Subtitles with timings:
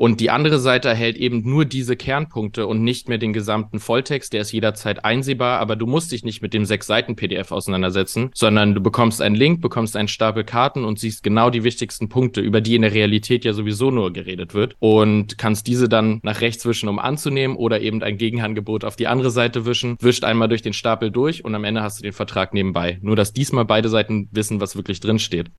[0.00, 4.32] Und die andere Seite erhält eben nur diese Kernpunkte und nicht mehr den gesamten Volltext.
[4.32, 8.30] Der ist jederzeit einsehbar, aber du musst dich nicht mit dem sechs Seiten PDF auseinandersetzen,
[8.32, 12.40] sondern du bekommst einen Link, bekommst einen Stapel Karten und siehst genau die wichtigsten Punkte,
[12.40, 16.40] über die in der Realität ja sowieso nur geredet wird und kannst diese dann nach
[16.40, 20.48] rechts wischen, um anzunehmen oder eben ein Gegenangebot auf die andere Seite wischen, wischt einmal
[20.48, 22.98] durch den Stapel durch und am Ende hast du den Vertrag nebenbei.
[23.02, 25.50] Nur, dass diesmal beide Seiten wissen, was wirklich drin steht.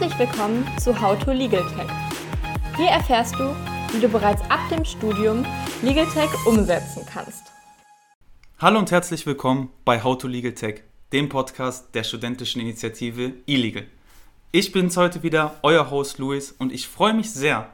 [0.00, 1.86] Herzlich willkommen zu How to Legal Tech.
[2.78, 3.54] Hier erfährst du,
[3.92, 5.44] wie du bereits ab dem Studium
[5.82, 7.42] Legal Tech umsetzen kannst.
[8.58, 13.88] Hallo und herzlich willkommen bei How to Legal Tech, dem Podcast der studentischen Initiative eLegal.
[14.52, 17.68] Ich bin's heute wieder, euer Host Luis, und ich freue mich sehr,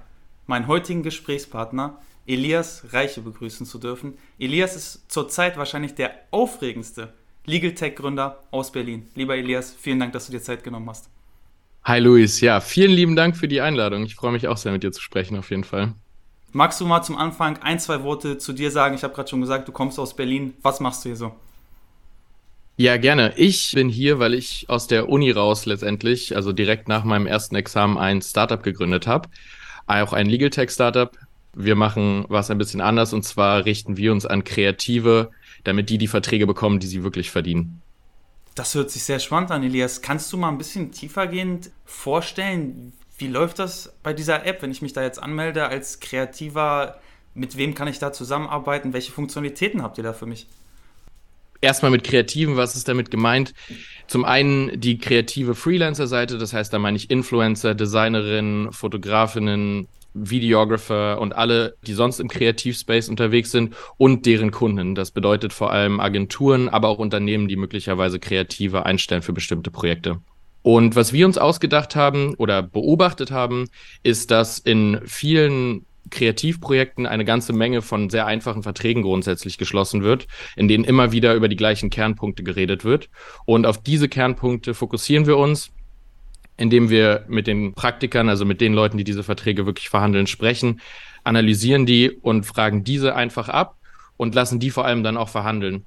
[0.49, 4.19] meinen heutigen Gesprächspartner Elias Reiche begrüßen zu dürfen.
[4.37, 7.13] Elias ist zurzeit wahrscheinlich der aufregendste
[7.45, 9.09] Legal Tech Gründer aus Berlin.
[9.15, 11.09] Lieber Elias, vielen Dank, dass du dir Zeit genommen hast.
[11.87, 14.03] Hi Luis, ja, vielen lieben Dank für die Einladung.
[14.03, 15.95] Ich freue mich auch sehr, mit dir zu sprechen, auf jeden Fall.
[16.51, 18.97] Magst du mal zum Anfang ein, zwei Worte zu dir sagen?
[18.97, 20.55] Ich habe gerade schon gesagt, du kommst aus Berlin.
[20.63, 21.37] Was machst du hier so?
[22.77, 23.35] Ja, gerne.
[23.37, 27.55] Ich bin hier, weil ich aus der Uni raus letztendlich, also direkt nach meinem ersten
[27.55, 29.29] Examen, ein Startup gegründet habe.
[29.87, 31.17] Auch ein Legal Tech Startup.
[31.55, 35.31] Wir machen was ein bisschen anders und zwar richten wir uns an Kreative,
[35.63, 37.81] damit die die Verträge bekommen, die sie wirklich verdienen.
[38.57, 40.01] Das hört sich sehr spannend an, Elias.
[40.01, 44.81] Kannst du mal ein bisschen tiefergehend vorstellen, wie läuft das bei dieser App, wenn ich
[44.81, 46.99] mich da jetzt anmelde als Kreativer?
[47.35, 48.95] Mit wem kann ich da zusammenarbeiten?
[48.95, 50.47] Welche Funktionalitäten habt ihr da für mich?
[51.61, 53.53] Erstmal mit Kreativen, was ist damit gemeint?
[54.07, 61.37] Zum einen die kreative Freelancer-Seite, das heißt, da meine ich Influencer, Designerinnen, Fotografinnen, Videographer und
[61.37, 64.95] alle, die sonst im Kreativspace unterwegs sind und deren Kunden.
[64.95, 70.21] Das bedeutet vor allem Agenturen, aber auch Unternehmen, die möglicherweise Kreative einstellen für bestimmte Projekte.
[70.63, 73.69] Und was wir uns ausgedacht haben oder beobachtet haben,
[74.03, 80.27] ist, dass in vielen Kreativprojekten eine ganze Menge von sehr einfachen Verträgen grundsätzlich geschlossen wird,
[80.57, 83.11] in denen immer wieder über die gleichen Kernpunkte geredet wird.
[83.45, 85.71] Und auf diese Kernpunkte fokussieren wir uns
[86.57, 90.81] indem wir mit den Praktikern, also mit den Leuten, die diese Verträge wirklich verhandeln, sprechen,
[91.25, 93.77] analysieren die und fragen diese einfach ab
[94.17, 95.85] und lassen die vor allem dann auch verhandeln.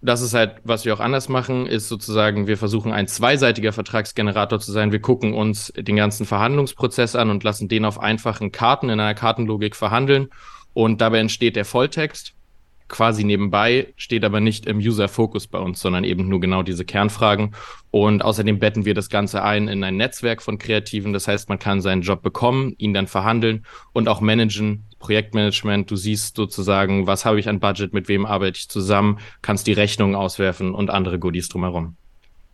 [0.00, 4.58] Das ist halt, was wir auch anders machen, ist sozusagen, wir versuchen ein zweiseitiger Vertragsgenerator
[4.58, 4.90] zu sein.
[4.90, 9.14] Wir gucken uns den ganzen Verhandlungsprozess an und lassen den auf einfachen Karten in einer
[9.14, 10.28] Kartenlogik verhandeln.
[10.74, 12.34] Und dabei entsteht der Volltext
[12.92, 17.56] quasi nebenbei, steht aber nicht im User-Fokus bei uns, sondern eben nur genau diese Kernfragen.
[17.90, 21.12] Und außerdem betten wir das Ganze ein in ein Netzwerk von Kreativen.
[21.12, 24.84] Das heißt, man kann seinen Job bekommen, ihn dann verhandeln und auch managen.
[25.00, 29.66] Projektmanagement, du siehst sozusagen, was habe ich an Budget, mit wem arbeite ich zusammen, kannst
[29.66, 31.96] die Rechnungen auswerfen und andere Goodies drumherum.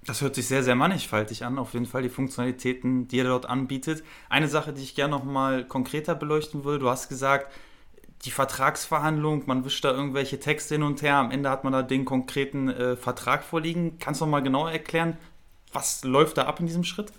[0.07, 3.45] Das hört sich sehr, sehr mannigfaltig an, auf jeden Fall die Funktionalitäten, die er dort
[3.45, 4.03] anbietet.
[4.31, 7.53] Eine Sache, die ich gerne noch mal konkreter beleuchten würde, du hast gesagt,
[8.25, 11.83] die Vertragsverhandlung, man wischt da irgendwelche Texte hin und her, am Ende hat man da
[11.83, 13.99] den konkreten äh, Vertrag vorliegen.
[13.99, 15.17] Kannst du noch mal genauer erklären,
[15.73, 17.13] was läuft da ab in diesem Schritt?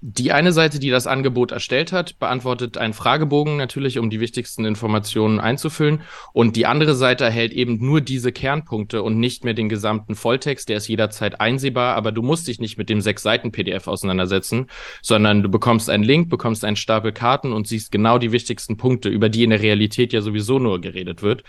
[0.00, 4.64] Die eine Seite, die das Angebot erstellt hat, beantwortet einen Fragebogen natürlich, um die wichtigsten
[4.64, 6.02] Informationen einzufüllen.
[6.32, 10.68] Und die andere Seite erhält eben nur diese Kernpunkte und nicht mehr den gesamten Volltext.
[10.68, 14.68] Der ist jederzeit einsehbar, aber du musst dich nicht mit dem sechs Seiten PDF auseinandersetzen,
[15.02, 19.08] sondern du bekommst einen Link, bekommst einen Stapel Karten und siehst genau die wichtigsten Punkte,
[19.08, 21.42] über die in der Realität ja sowieso nur geredet wird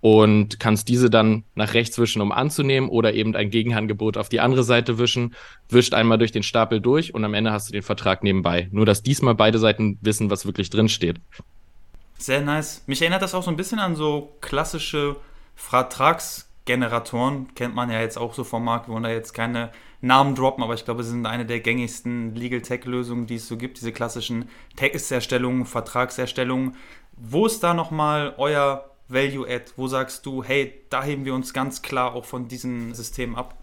[0.00, 4.40] und kannst diese dann nach rechts wischen, um anzunehmen oder eben ein Gegenangebot auf die
[4.40, 5.34] andere Seite wischen,
[5.68, 8.68] wischt einmal durch den Stapel durch und am Ende hast du den Vertrag nebenbei.
[8.72, 11.20] Nur, dass diesmal beide Seiten wissen, was wirklich drin steht.
[12.18, 12.82] Sehr nice.
[12.86, 15.16] Mich erinnert das auch so ein bisschen an so klassische
[15.54, 17.54] Vertragsgeneratoren.
[17.54, 18.88] Kennt man ja jetzt auch so vom Markt.
[18.88, 19.70] Wir wollen da jetzt keine
[20.02, 23.48] Namen droppen, aber ich glaube, sie sind eine der gängigsten Legal Tech Lösungen, die es
[23.48, 23.78] so gibt.
[23.78, 26.74] Diese klassischen Texterstellungen, Vertragserstellungen.
[27.16, 29.72] Wo ist da nochmal euer Value Add?
[29.76, 33.56] Wo sagst du, hey, da heben wir uns ganz klar auch von diesem System ab?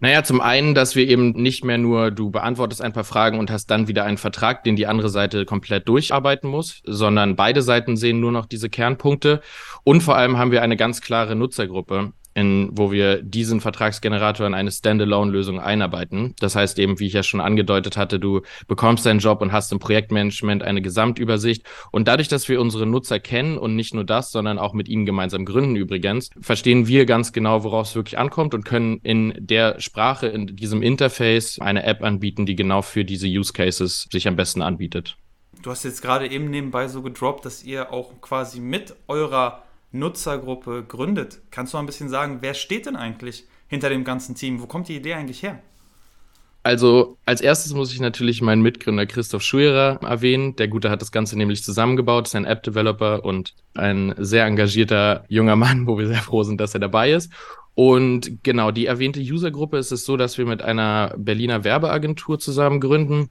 [0.00, 3.50] Naja, zum einen, dass wir eben nicht mehr nur, du beantwortest ein paar Fragen und
[3.50, 7.96] hast dann wieder einen Vertrag, den die andere Seite komplett durcharbeiten muss, sondern beide Seiten
[7.96, 9.40] sehen nur noch diese Kernpunkte.
[9.82, 14.54] Und vor allem haben wir eine ganz klare Nutzergruppe in, wo wir diesen Vertragsgenerator in
[14.54, 16.34] eine Standalone-Lösung einarbeiten.
[16.38, 19.72] Das heißt eben, wie ich ja schon angedeutet hatte, du bekommst deinen Job und hast
[19.72, 21.64] im Projektmanagement eine Gesamtübersicht.
[21.90, 25.04] Und dadurch, dass wir unsere Nutzer kennen und nicht nur das, sondern auch mit ihnen
[25.04, 29.80] gemeinsam gründen übrigens, verstehen wir ganz genau, worauf es wirklich ankommt und können in der
[29.80, 34.36] Sprache, in diesem Interface eine App anbieten, die genau für diese Use Cases sich am
[34.36, 35.16] besten anbietet.
[35.62, 40.84] Du hast jetzt gerade eben nebenbei so gedroppt, dass ihr auch quasi mit eurer Nutzergruppe
[40.86, 41.40] gründet.
[41.50, 44.60] Kannst du mal ein bisschen sagen, wer steht denn eigentlich hinter dem ganzen Team.
[44.60, 45.60] Wo kommt die Idee eigentlich her?
[46.64, 50.56] Also als erstes muss ich natürlich meinen Mitgründer Christoph Schuerer erwähnen.
[50.56, 55.56] Der Gute hat das Ganze nämlich zusammengebaut, ist ein App-Developer und ein sehr engagierter junger
[55.56, 57.32] Mann, wo wir sehr froh sind, dass er dabei ist.
[57.74, 62.80] Und genau, die erwähnte Usergruppe ist es so, dass wir mit einer Berliner Werbeagentur zusammen
[62.80, 63.30] gründen.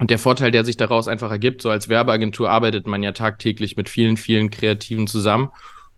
[0.00, 3.76] Und der Vorteil, der sich daraus einfach ergibt, so als Werbeagentur arbeitet man ja tagtäglich
[3.76, 5.50] mit vielen, vielen Kreativen zusammen.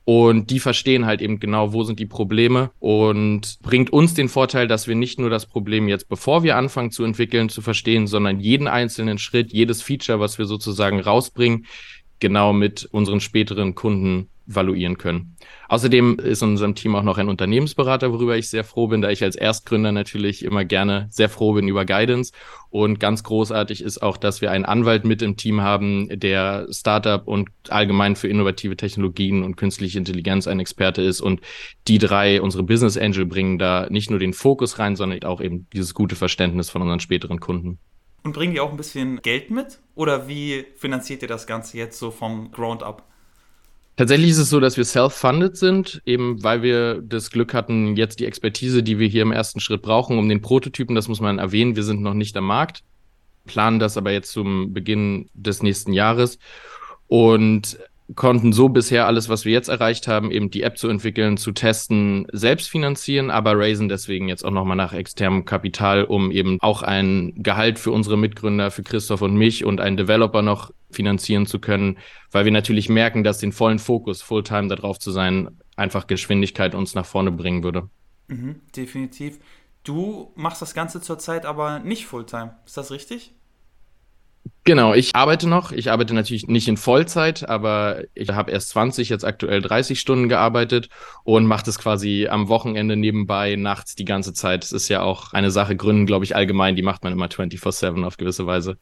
[0.08, 4.68] Und die verstehen halt eben genau, wo sind die Probleme und bringt uns den Vorteil,
[4.68, 8.38] dass wir nicht nur das Problem jetzt, bevor wir anfangen zu entwickeln, zu verstehen, sondern
[8.38, 11.66] jeden einzelnen Schritt, jedes Feature, was wir sozusagen rausbringen,
[12.20, 15.37] genau mit unseren späteren Kunden valuieren können.
[15.69, 19.10] Außerdem ist in unserem Team auch noch ein Unternehmensberater, worüber ich sehr froh bin, da
[19.10, 22.32] ich als Erstgründer natürlich immer gerne sehr froh bin über Guidance.
[22.70, 27.26] Und ganz großartig ist auch, dass wir einen Anwalt mit im Team haben, der Startup
[27.26, 31.20] und allgemein für innovative Technologien und künstliche Intelligenz ein Experte ist.
[31.20, 31.40] Und
[31.88, 35.66] die drei, unsere Business Angel, bringen da nicht nur den Fokus rein, sondern auch eben
[35.72, 37.78] dieses gute Verständnis von unseren späteren Kunden.
[38.22, 39.78] Und bringen die auch ein bisschen Geld mit?
[39.94, 43.04] Oder wie finanziert ihr das Ganze jetzt so vom Ground up?
[43.96, 48.20] Tatsächlich ist es so, dass wir self-funded sind, eben weil wir das Glück hatten, jetzt
[48.20, 51.38] die Expertise, die wir hier im ersten Schritt brauchen, um den Prototypen, das muss man
[51.38, 52.82] erwähnen, wir sind noch nicht am Markt,
[53.46, 56.38] planen das aber jetzt zum Beginn des nächsten Jahres.
[57.08, 57.78] Und
[58.14, 61.52] konnten so bisher alles, was wir jetzt erreicht haben, eben die App zu entwickeln, zu
[61.52, 66.82] testen, selbst finanzieren, aber raisen deswegen jetzt auch nochmal nach externem Kapital, um eben auch
[66.82, 71.58] ein Gehalt für unsere Mitgründer, für Christoph und mich und einen Developer noch finanzieren zu
[71.58, 71.98] können,
[72.30, 76.94] weil wir natürlich merken, dass den vollen Fokus, Fulltime darauf zu sein, einfach Geschwindigkeit uns
[76.94, 77.88] nach vorne bringen würde.
[78.28, 79.38] Mhm, definitiv.
[79.82, 82.56] Du machst das Ganze zurzeit aber nicht Fulltime.
[82.64, 83.35] Ist das richtig?
[84.64, 85.72] Genau, ich arbeite noch.
[85.72, 90.28] Ich arbeite natürlich nicht in Vollzeit, aber ich habe erst 20, jetzt aktuell 30 Stunden
[90.28, 90.88] gearbeitet
[91.25, 94.62] und mache das quasi am Wochenende nebenbei, nachts die ganze Zeit.
[94.62, 98.04] Das ist ja auch eine Sache, Gründen, glaube ich, allgemein, die macht man immer 24-7
[98.04, 98.76] auf gewisse Weise.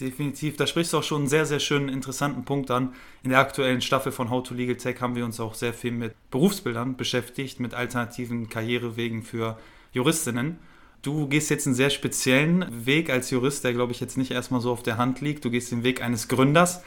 [0.00, 2.94] Definitiv, da sprichst du auch schon einen sehr, sehr schönen, interessanten Punkt an.
[3.24, 5.90] In der aktuellen Staffel von How to Legal Tech haben wir uns auch sehr viel
[5.90, 9.58] mit Berufsbildern beschäftigt, mit alternativen Karrierewegen für
[9.92, 10.58] Juristinnen.
[11.02, 14.60] Du gehst jetzt einen sehr speziellen Weg als Jurist, der, glaube ich, jetzt nicht erstmal
[14.60, 15.44] so auf der Hand liegt.
[15.44, 16.82] Du gehst den Weg eines Gründers.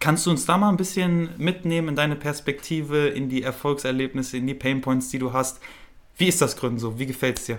[0.00, 4.46] Kannst du uns da mal ein bisschen mitnehmen in deine Perspektive, in die Erfolgserlebnisse, in
[4.46, 5.60] die Painpoints, die du hast?
[6.16, 6.98] Wie ist das Gründen so?
[6.98, 7.58] Wie gefällt es dir?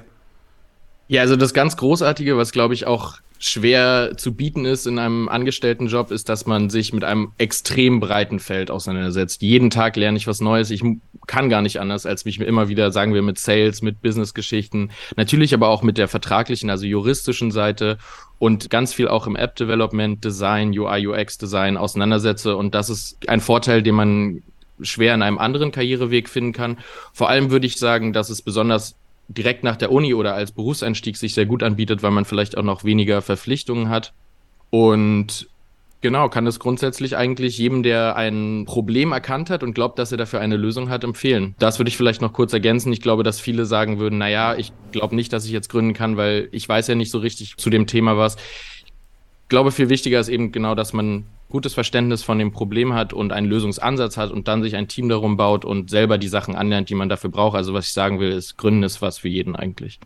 [1.10, 5.30] Ja, also das ganz Großartige, was glaube ich auch schwer zu bieten ist in einem
[5.30, 9.42] Angestelltenjob, ist, dass man sich mit einem extrem breiten Feld auseinandersetzt.
[9.42, 10.70] Jeden Tag lerne ich was Neues.
[10.72, 10.84] Ich
[11.26, 15.54] kann gar nicht anders, als mich immer wieder, sagen wir, mit Sales, mit Business-Geschichten, natürlich
[15.54, 17.98] aber auch mit der vertraglichen, also juristischen Seite
[18.40, 22.58] und ganz viel auch im App-Development, Design, UI, UX-Design auseinandersetze.
[22.58, 24.44] Und das ist ein Vorteil, den man
[24.82, 26.78] schwer in einem anderen Karriereweg finden kann.
[27.14, 28.96] Vor allem würde ich sagen, dass es besonders
[29.30, 32.64] direkt nach der Uni oder als Berufseinstieg sich sehr gut anbietet, weil man vielleicht auch
[32.64, 34.12] noch weniger Verpflichtungen hat.
[34.72, 35.48] Und
[36.02, 40.18] genau, kann es grundsätzlich eigentlich jedem, der ein Problem erkannt hat und glaubt, dass er
[40.18, 41.56] dafür eine Lösung hat, empfehlen.
[41.60, 42.92] Das würde ich vielleicht noch kurz ergänzen.
[42.92, 46.18] Ich glaube, dass viele sagen würden, naja, ich glaube nicht, dass ich jetzt gründen kann,
[46.18, 48.36] weil ich weiß ja nicht so richtig zu dem Thema was.
[48.36, 53.12] Ich glaube, viel wichtiger ist eben genau, dass man gutes Verständnis von dem Problem hat
[53.12, 56.56] und einen Lösungsansatz hat und dann sich ein Team darum baut und selber die Sachen
[56.56, 57.56] anlernt, die man dafür braucht.
[57.56, 60.00] Also was ich sagen will, ist, Gründen ist was für jeden eigentlich.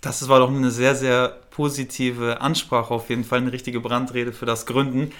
[0.00, 4.46] Das war doch eine sehr, sehr positive Ansprache, auf jeden Fall eine richtige Brandrede für
[4.46, 5.12] das Gründen.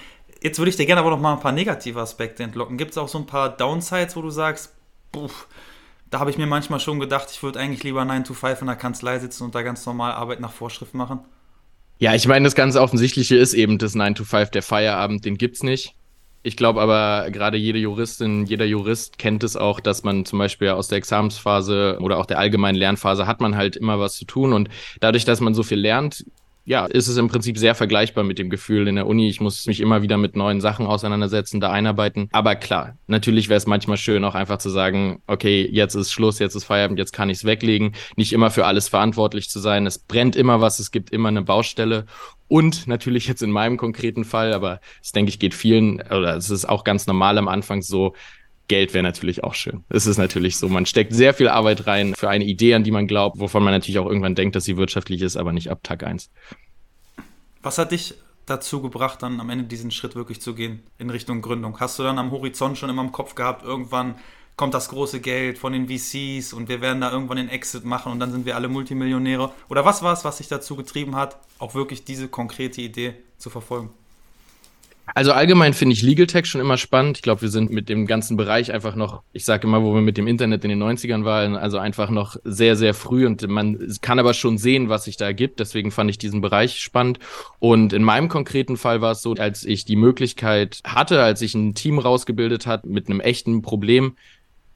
[0.42, 2.76] Jetzt würde ich dir gerne aber noch mal ein paar negative Aspekte entlocken.
[2.76, 4.74] Gibt es auch so ein paar Downsides, wo du sagst,
[5.10, 5.30] puh,
[6.10, 8.66] da habe ich mir manchmal schon gedacht, ich würde eigentlich lieber 9 to 5 in
[8.66, 11.20] der Kanzlei sitzen und da ganz normal Arbeit nach Vorschrift machen?
[11.98, 15.38] Ja, ich meine, das ganz Offensichtliche ist eben das 9 to 5, der Feierabend, den
[15.38, 15.94] gibt's nicht.
[16.42, 20.68] Ich glaube aber, gerade jede Juristin, jeder Jurist kennt es auch, dass man zum Beispiel
[20.68, 24.52] aus der Examensphase oder auch der allgemeinen Lernphase hat man halt immer was zu tun.
[24.52, 24.68] Und
[25.00, 26.26] dadurch, dass man so viel lernt,
[26.66, 29.28] ja, ist es im Prinzip sehr vergleichbar mit dem Gefühl in der Uni.
[29.28, 32.28] Ich muss mich immer wieder mit neuen Sachen auseinandersetzen, da einarbeiten.
[32.32, 36.38] Aber klar, natürlich wäre es manchmal schön, auch einfach zu sagen, okay, jetzt ist Schluss,
[36.38, 37.94] jetzt ist Feierabend, jetzt kann ich es weglegen.
[38.16, 39.86] Nicht immer für alles verantwortlich zu sein.
[39.86, 42.06] Es brennt immer was, es gibt immer eine Baustelle.
[42.48, 46.48] Und natürlich jetzt in meinem konkreten Fall, aber das denke ich geht vielen, oder es
[46.48, 48.14] ist auch ganz normal am Anfang so,
[48.68, 49.84] Geld wäre natürlich auch schön.
[49.88, 52.90] Es ist natürlich so, man steckt sehr viel Arbeit rein für eine Idee, an die
[52.90, 55.80] man glaubt, wovon man natürlich auch irgendwann denkt, dass sie wirtschaftlich ist, aber nicht ab
[55.82, 56.30] Tag 1.
[57.62, 58.14] Was hat dich
[58.46, 61.78] dazu gebracht, dann am Ende diesen Schritt wirklich zu gehen in Richtung Gründung?
[61.80, 64.16] Hast du dann am Horizont schon immer im Kopf gehabt, irgendwann
[64.56, 68.12] kommt das große Geld von den VCs und wir werden da irgendwann den Exit machen
[68.12, 69.52] und dann sind wir alle Multimillionäre?
[69.68, 73.50] Oder was war es, was dich dazu getrieben hat, auch wirklich diese konkrete Idee zu
[73.50, 73.90] verfolgen?
[75.12, 77.18] Also allgemein finde ich Legal Tech schon immer spannend.
[77.18, 80.00] Ich glaube, wir sind mit dem ganzen Bereich einfach noch, ich sage immer, wo wir
[80.00, 83.78] mit dem Internet in den 90ern waren, also einfach noch sehr, sehr früh und man
[84.00, 85.60] kann aber schon sehen, was sich da ergibt.
[85.60, 87.18] Deswegen fand ich diesen Bereich spannend.
[87.58, 91.54] Und in meinem konkreten Fall war es so, als ich die Möglichkeit hatte, als ich
[91.54, 94.16] ein Team rausgebildet hat mit einem echten Problem,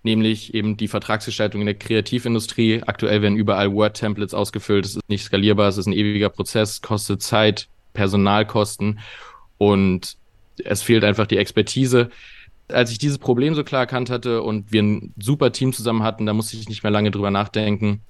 [0.02, 2.82] nämlich eben die Vertragsgestaltung in der Kreativindustrie.
[2.86, 4.84] Aktuell werden überall Word-Templates ausgefüllt.
[4.84, 9.00] Es ist nicht skalierbar, es ist ein ewiger Prozess, kostet Zeit, Personalkosten
[9.58, 10.16] und
[10.64, 12.10] es fehlt einfach die Expertise.
[12.68, 16.26] Als ich dieses Problem so klar erkannt hatte und wir ein super Team zusammen hatten,
[16.26, 18.00] da musste ich nicht mehr lange drüber nachdenken.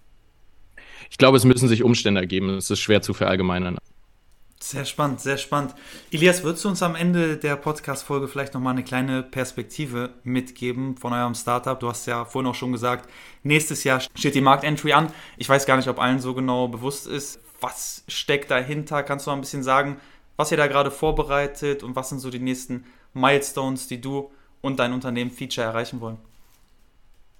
[1.10, 2.50] Ich glaube, es müssen sich Umstände ergeben.
[2.50, 3.78] Es ist schwer zu verallgemeinern.
[4.60, 5.74] Sehr spannend, sehr spannend.
[6.10, 11.12] Elias, würdest du uns am Ende der Podcast-Folge vielleicht nochmal eine kleine Perspektive mitgeben von
[11.12, 11.78] eurem Startup?
[11.78, 13.08] Du hast ja vorhin auch schon gesagt,
[13.44, 15.12] nächstes Jahr steht die Marktentry an.
[15.36, 19.04] Ich weiß gar nicht, ob allen so genau bewusst ist, was steckt dahinter.
[19.04, 19.98] Kannst du mal ein bisschen sagen,
[20.38, 24.30] was ihr da gerade vorbereitet und was sind so die nächsten Milestones, die du
[24.62, 26.18] und dein Unternehmen Feature erreichen wollen?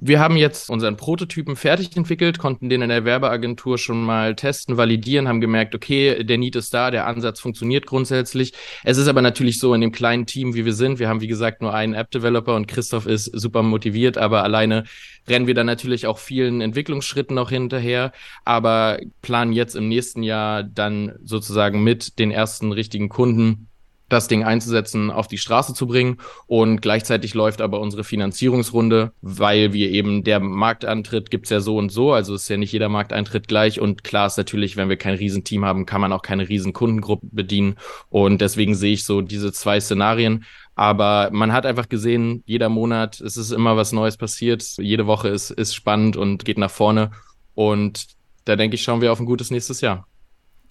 [0.01, 4.77] Wir haben jetzt unseren Prototypen fertig entwickelt, konnten den in der Werbeagentur schon mal testen,
[4.77, 8.53] validieren, haben gemerkt, okay, der Need ist da, der Ansatz funktioniert grundsätzlich.
[8.85, 11.01] Es ist aber natürlich so in dem kleinen Team, wie wir sind.
[11.01, 14.85] Wir haben, wie gesagt, nur einen App-Developer und Christoph ist super motiviert, aber alleine
[15.27, 18.13] rennen wir dann natürlich auch vielen Entwicklungsschritten noch hinterher,
[18.45, 23.68] aber planen jetzt im nächsten Jahr dann sozusagen mit den ersten richtigen Kunden
[24.09, 26.19] das Ding einzusetzen, auf die Straße zu bringen.
[26.47, 31.91] Und gleichzeitig läuft aber unsere Finanzierungsrunde, weil wir eben der Marktantritt gibt's ja so und
[31.91, 32.13] so.
[32.13, 33.81] Also ist ja nicht jeder Markteintritt gleich.
[33.81, 37.27] Und klar ist natürlich, wenn wir kein Riesenteam haben, kann man auch keine riesen Kundengruppe
[37.31, 37.77] bedienen.
[38.09, 40.45] Und deswegen sehe ich so diese zwei Szenarien.
[40.75, 44.63] Aber man hat einfach gesehen, jeder Monat, es ist immer was Neues passiert.
[44.79, 47.11] Jede Woche ist, ist spannend und geht nach vorne.
[47.55, 48.07] Und
[48.45, 50.07] da denke ich, schauen wir auf ein gutes nächstes Jahr.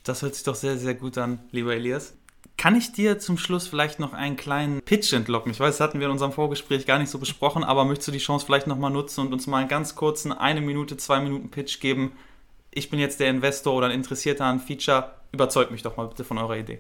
[0.04, 2.17] Das hört sich doch sehr, sehr gut an, lieber Elias.
[2.58, 5.52] Kann ich dir zum Schluss vielleicht noch einen kleinen Pitch entlocken?
[5.52, 8.12] Ich weiß, das hatten wir in unserem Vorgespräch gar nicht so besprochen, aber möchtest du
[8.12, 11.52] die Chance vielleicht nochmal nutzen und uns mal einen ganz kurzen, eine Minute, zwei Minuten
[11.52, 12.14] Pitch geben?
[12.72, 15.12] Ich bin jetzt der Investor oder ein Interessierter an Feature.
[15.32, 16.80] Überzeugt mich doch mal bitte von eurer Idee.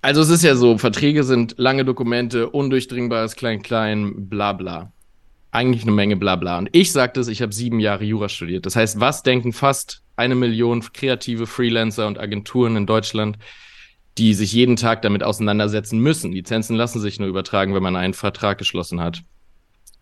[0.00, 4.92] Also es ist ja so, Verträge sind lange Dokumente, undurchdringbares Klein-Klein, bla bla.
[5.50, 6.56] Eigentlich eine Menge bla bla.
[6.56, 8.64] Und ich sagte es, ich habe sieben Jahre Jura studiert.
[8.64, 13.36] Das heißt, was denken fast eine Million kreative Freelancer und Agenturen in Deutschland,
[14.20, 16.32] die sich jeden Tag damit auseinandersetzen müssen.
[16.32, 19.22] Lizenzen lassen sich nur übertragen, wenn man einen Vertrag geschlossen hat.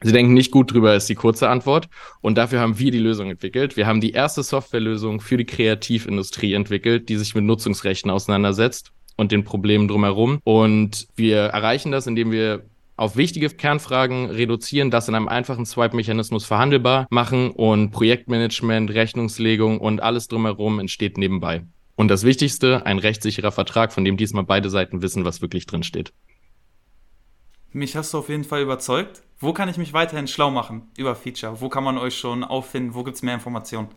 [0.02, 1.88] Sie denken nicht gut drüber, ist die kurze Antwort.
[2.20, 3.76] Und dafür haben wir die Lösung entwickelt.
[3.76, 9.30] Wir haben die erste Softwarelösung für die Kreativindustrie entwickelt, die sich mit Nutzungsrechten auseinandersetzt und
[9.30, 10.40] den Problemen drumherum.
[10.42, 12.64] Und wir erreichen das, indem wir
[12.96, 20.02] auf wichtige Kernfragen reduzieren, das in einem einfachen Swipe-Mechanismus verhandelbar machen und Projektmanagement, Rechnungslegung und
[20.02, 21.62] alles drumherum entsteht nebenbei.
[21.98, 25.82] Und das Wichtigste, ein rechtssicherer Vertrag, von dem diesmal beide Seiten wissen, was wirklich drin
[25.82, 26.12] steht.
[27.72, 29.22] Mich hast du auf jeden Fall überzeugt.
[29.40, 31.60] Wo kann ich mich weiterhin schlau machen über Feature?
[31.60, 32.94] Wo kann man euch schon auffinden?
[32.94, 33.88] Wo gibt es mehr Informationen?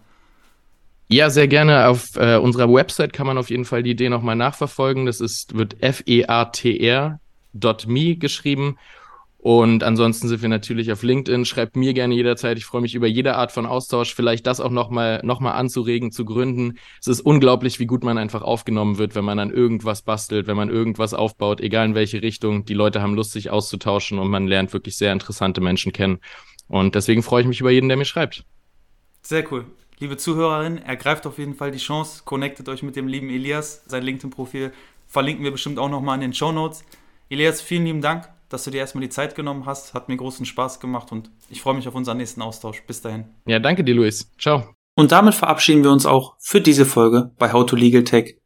[1.09, 1.89] Ja, sehr gerne.
[1.89, 5.05] Auf äh, unserer Website kann man auf jeden Fall die Idee nochmal nachverfolgen.
[5.05, 7.19] Das ist, wird featr.me
[8.15, 8.79] geschrieben.
[9.43, 11.45] Und ansonsten sind wir natürlich auf LinkedIn.
[11.45, 12.59] Schreibt mir gerne jederzeit.
[12.59, 14.13] Ich freue mich über jede Art von Austausch.
[14.13, 16.77] Vielleicht das auch nochmal noch mal anzuregen, zu gründen.
[16.99, 20.57] Es ist unglaublich, wie gut man einfach aufgenommen wird, wenn man an irgendwas bastelt, wenn
[20.57, 22.65] man irgendwas aufbaut, egal in welche Richtung.
[22.65, 26.19] Die Leute haben Lust, sich auszutauschen und man lernt wirklich sehr interessante Menschen kennen.
[26.67, 28.45] Und deswegen freue ich mich über jeden, der mir schreibt.
[29.23, 29.65] Sehr cool.
[29.97, 33.85] Liebe Zuhörerin, ergreift auf jeden Fall die Chance, connectet euch mit dem lieben Elias.
[33.87, 34.71] Sein LinkedIn-Profil
[35.07, 36.83] verlinken wir bestimmt auch nochmal in den Show Notes.
[37.27, 39.93] Elias, vielen lieben Dank dass du dir erstmal die Zeit genommen hast.
[39.93, 42.83] Hat mir großen Spaß gemacht und ich freue mich auf unseren nächsten Austausch.
[42.85, 43.25] Bis dahin.
[43.45, 44.31] Ja, danke dir, Luis.
[44.39, 44.75] Ciao.
[44.95, 48.37] Und damit verabschieden wir uns auch für diese Folge bei How to Legal Tech.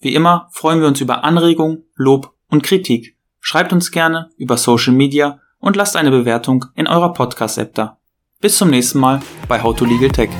[0.00, 3.16] Wie immer freuen wir uns über Anregungen, Lob und Kritik.
[3.40, 7.98] Schreibt uns gerne über Social Media und lasst eine Bewertung in eurer Podcast-App da.
[8.40, 10.30] Bis zum nächsten Mal bei How to Legal Tech.